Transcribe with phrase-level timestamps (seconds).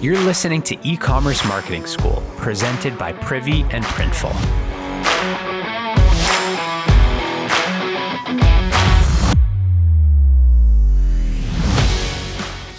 [0.00, 4.32] You're listening to E Commerce Marketing School, presented by Privy and Printful.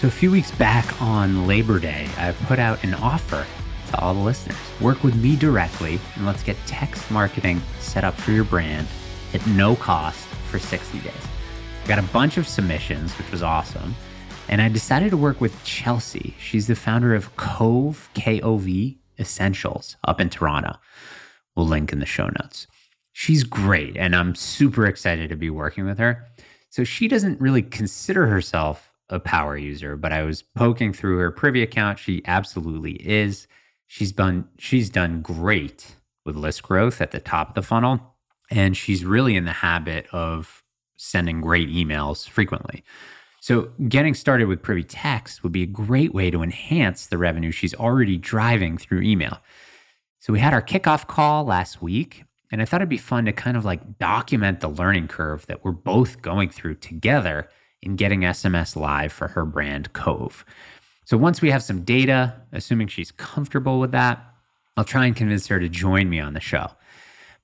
[0.00, 3.46] So, a few weeks back on Labor Day, I put out an offer
[3.90, 4.58] to all the listeners.
[4.80, 8.88] Work with me directly, and let's get text marketing set up for your brand
[9.32, 11.14] at no cost for 60 days.
[11.84, 13.94] I got a bunch of submissions, which was awesome.
[14.48, 16.34] And I decided to work with Chelsea.
[16.38, 20.76] She's the founder of Kove, K O V Essentials up in Toronto.
[21.56, 22.66] We'll link in the show notes.
[23.12, 26.26] She's great, and I'm super excited to be working with her.
[26.70, 31.30] So she doesn't really consider herself a power user, but I was poking through her
[31.30, 31.98] Privy account.
[31.98, 33.46] She absolutely is.
[33.86, 38.00] She's done she's done great with list growth at the top of the funnel,
[38.50, 40.62] and she's really in the habit of
[40.96, 42.82] sending great emails frequently.
[43.42, 47.50] So, getting started with Privy Text would be a great way to enhance the revenue
[47.50, 49.36] she's already driving through email.
[50.20, 53.32] So, we had our kickoff call last week, and I thought it'd be fun to
[53.32, 57.48] kind of like document the learning curve that we're both going through together
[57.82, 60.44] in getting SMS live for her brand Kove.
[61.04, 64.24] So, once we have some data, assuming she's comfortable with that,
[64.76, 66.70] I'll try and convince her to join me on the show.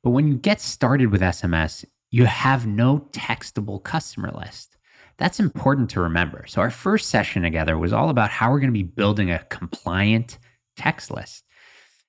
[0.04, 4.77] But when you get started with SMS, you have no textable customer list.
[5.18, 6.44] That's important to remember.
[6.46, 9.40] So, our first session together was all about how we're going to be building a
[9.50, 10.38] compliant
[10.76, 11.44] text list.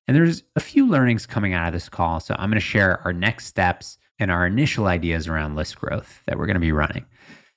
[0.08, 2.20] And there's a few learnings coming out of this call.
[2.20, 6.22] So, I'm going to share our next steps and our initial ideas around list growth
[6.28, 7.06] that we're going to be running.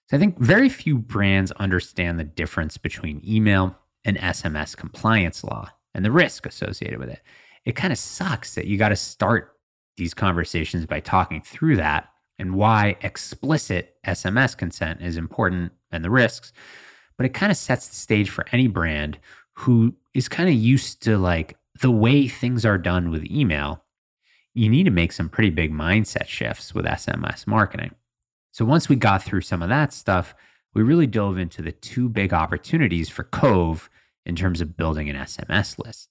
[0.08, 5.68] So, I think very few brands understand the difference between email and SMS compliance law
[5.94, 7.20] and the risk associated with it.
[7.66, 9.52] It kind of sucks that you got to start
[9.98, 12.08] these conversations by talking through that
[12.42, 16.52] and why explicit SMS consent is important and the risks.
[17.16, 19.16] But it kind of sets the stage for any brand
[19.52, 23.84] who is kind of used to like the way things are done with email.
[24.54, 27.94] You need to make some pretty big mindset shifts with SMS marketing.
[28.50, 30.34] So once we got through some of that stuff,
[30.74, 33.88] we really dove into the two big opportunities for Kove
[34.26, 36.08] in terms of building an SMS list.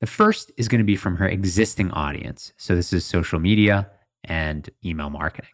[0.00, 2.52] The first is going to be from her existing audience.
[2.58, 3.90] So this is social media
[4.24, 5.50] and email marketing.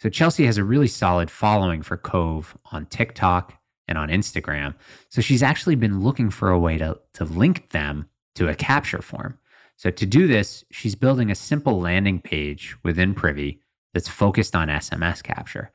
[0.00, 3.52] So Chelsea has a really solid following for Kove on TikTok
[3.86, 4.74] and on Instagram.
[5.10, 9.02] So she's actually been looking for a way to, to link them to a capture
[9.02, 9.38] form.
[9.76, 13.60] So to do this, she's building a simple landing page within Privy
[13.92, 15.70] that's focused on SMS capture.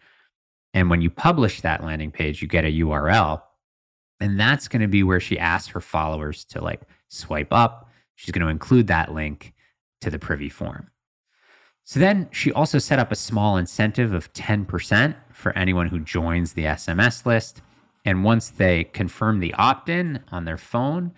[0.74, 3.42] And when you publish that landing page, you get a URL.
[4.20, 7.92] And that's going to be where she asks her followers to like swipe up.
[8.16, 9.54] She's going to include that link
[10.02, 10.90] to the Privy form.
[11.86, 16.54] So then she also set up a small incentive of 10% for anyone who joins
[16.54, 17.62] the SMS list.
[18.06, 21.14] And once they confirm the opt in on their phone,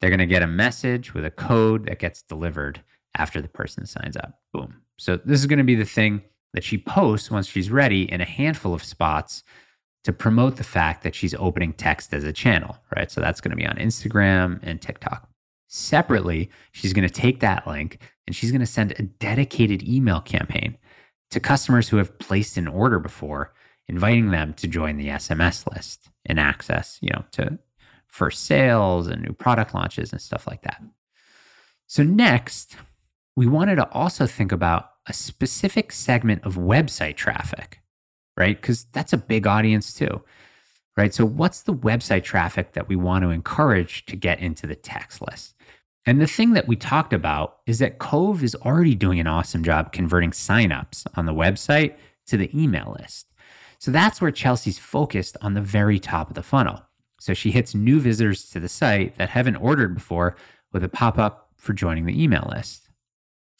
[0.00, 2.82] they're going to get a message with a code that gets delivered
[3.16, 4.38] after the person signs up.
[4.52, 4.82] Boom.
[4.98, 8.20] So this is going to be the thing that she posts once she's ready in
[8.20, 9.42] a handful of spots
[10.04, 13.10] to promote the fact that she's opening text as a channel, right?
[13.10, 15.28] So that's going to be on Instagram and TikTok.
[15.68, 17.98] Separately, she's going to take that link
[18.32, 20.78] and she's going to send a dedicated email campaign
[21.30, 23.52] to customers who have placed an order before,
[23.88, 27.58] inviting them to join the SMS list and access, you know, to
[28.06, 30.82] first sales and new product launches and stuff like that.
[31.88, 32.74] So next,
[33.36, 37.82] we wanted to also think about a specific segment of website traffic,
[38.38, 38.58] right?
[38.58, 40.22] Because that's a big audience too,
[40.96, 41.12] right?
[41.12, 45.20] So, what's the website traffic that we want to encourage to get into the text
[45.20, 45.54] list?
[46.04, 49.62] And the thing that we talked about is that Kove is already doing an awesome
[49.62, 51.94] job converting signups on the website
[52.26, 53.26] to the email list.
[53.78, 56.82] So that's where Chelsea's focused on the very top of the funnel.
[57.20, 60.36] So she hits new visitors to the site that haven't ordered before
[60.72, 62.88] with a pop up for joining the email list.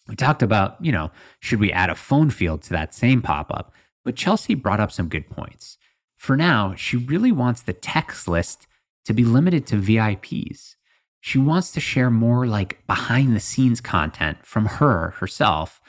[0.09, 3.53] We talked about, you know, should we add a phone field to that same pop
[3.53, 3.73] up?
[4.05, 5.79] But Chelsea brought up some good points.
[6.17, 8.67] For now, she really wants the text list
[9.05, 10.75] to be limited to VIPs
[11.25, 15.81] she wants to share more like behind the scenes content from her herself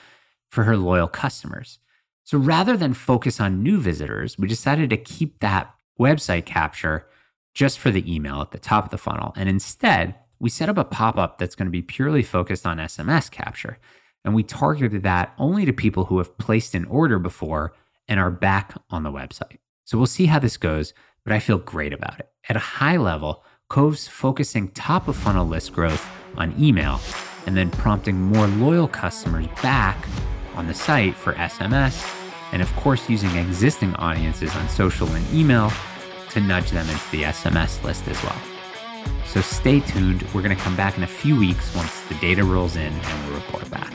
[0.51, 1.80] for her loyal customers.
[2.24, 7.07] So rather than focus on new visitors, we decided to keep that website capture
[7.56, 9.33] just for the email at the top of the funnel.
[9.35, 12.77] And instead, we set up a pop up that's going to be purely focused on
[12.77, 13.79] SMS capture.
[14.24, 17.74] And we targeted that only to people who have placed an order before
[18.07, 19.57] and are back on the website.
[19.83, 20.94] So we'll see how this goes,
[21.24, 22.29] but I feel great about it.
[22.47, 26.07] At a high level, Kove's focusing top of funnel list growth
[26.38, 27.00] on email
[27.45, 30.07] and then prompting more loyal customers back
[30.56, 32.04] on the site for SMS,
[32.51, 35.71] and of course, using existing audiences on social and email
[36.30, 38.42] to nudge them into the SMS list as well.
[39.25, 40.21] So stay tuned.
[40.33, 43.27] We're going to come back in a few weeks once the data rolls in and
[43.27, 43.93] we'll report back.